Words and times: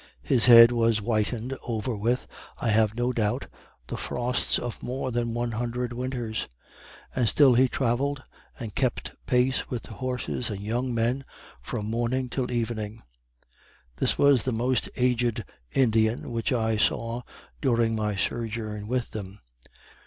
His 0.23 0.45
head 0.45 0.71
was 0.71 0.97
whitened 0.97 1.55
over 1.67 1.95
with, 1.95 2.25
I 2.57 2.69
have 2.69 2.95
no 2.95 3.13
doubt, 3.13 3.45
the 3.85 3.97
frosts 3.97 4.57
of 4.57 4.81
more 4.81 5.11
than 5.11 5.35
one 5.35 5.51
hundred 5.51 5.93
winters, 5.93 6.47
and 7.15 7.29
still 7.29 7.53
he 7.53 7.67
travelled, 7.67 8.23
and 8.59 8.73
kept 8.73 9.13
pace 9.27 9.69
with 9.69 9.83
the 9.83 9.93
horses 9.93 10.49
and 10.49 10.59
young 10.59 10.91
men, 10.91 11.23
from 11.61 11.85
morning 11.85 12.29
till 12.29 12.49
evening. 12.49 13.03
This 13.97 14.17
was 14.17 14.41
the 14.43 14.51
most 14.51 14.89
aged 14.97 15.45
Indian 15.71 16.31
which 16.31 16.51
I 16.51 16.77
saw 16.77 17.21
during 17.61 17.95
my 17.95 18.15
sojourn 18.15 18.87
with 18.87 19.11
them. 19.11 19.37